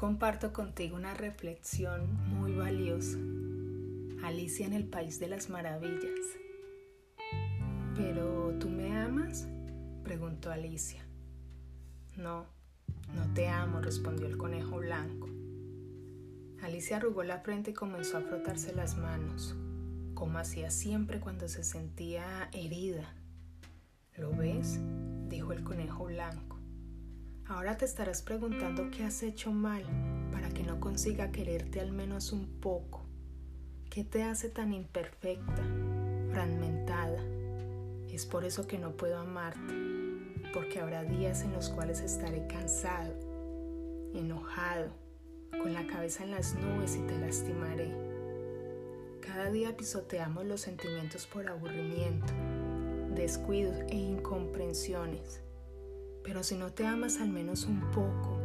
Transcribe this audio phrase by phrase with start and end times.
[0.00, 3.18] comparto contigo una reflexión muy valiosa.
[4.24, 6.38] Alicia en el País de las Maravillas.
[7.94, 9.46] ¿Pero tú me amas?
[10.02, 11.04] preguntó Alicia.
[12.16, 12.46] No,
[13.14, 15.28] no te amo, respondió el conejo blanco.
[16.62, 19.54] Alicia arrugó la frente y comenzó a frotarse las manos,
[20.14, 23.14] como hacía siempre cuando se sentía herida.
[24.16, 24.80] ¿Lo ves?
[25.28, 26.59] dijo el conejo blanco.
[27.50, 29.82] Ahora te estarás preguntando qué has hecho mal
[30.30, 33.02] para que no consiga quererte al menos un poco.
[33.90, 35.64] ¿Qué te hace tan imperfecta,
[36.30, 37.20] fragmentada?
[38.08, 39.74] Es por eso que no puedo amarte,
[40.54, 43.12] porque habrá días en los cuales estaré cansado,
[44.14, 44.92] enojado,
[45.50, 47.92] con la cabeza en las nubes y te lastimaré.
[49.20, 52.32] Cada día pisoteamos los sentimientos por aburrimiento,
[53.16, 55.40] descuidos e incomprensiones
[56.22, 58.38] pero si no te amas al menos un poco,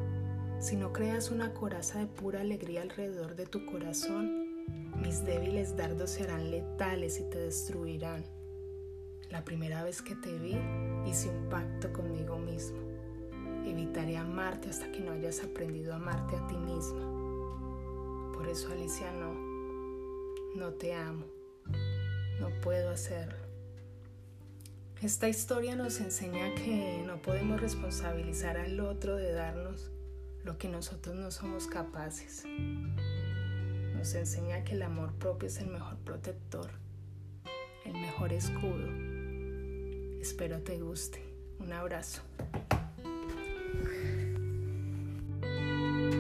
[0.60, 4.46] si no creas una coraza de pura alegría alrededor de tu corazón,
[5.02, 8.24] mis débiles dardos serán letales y te destruirán.
[9.30, 10.58] La primera vez que te vi,
[11.06, 12.78] hice un pacto conmigo mismo.
[13.66, 18.32] Evitaré amarte hasta que no hayas aprendido a amarte a ti misma.
[18.34, 19.34] Por eso, Alicia, no,
[20.56, 21.26] no te amo.
[22.40, 23.45] No puedo hacerlo.
[25.02, 29.92] Esta historia nos enseña que no podemos responsabilizar al otro de darnos
[30.44, 32.44] lo que nosotros no somos capaces.
[33.96, 36.70] Nos enseña que el amor propio es el mejor protector,
[37.86, 38.88] el mejor escudo.
[40.22, 41.22] Espero te guste.
[41.60, 42.22] Un abrazo.